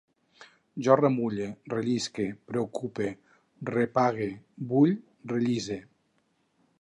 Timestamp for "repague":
3.73-4.31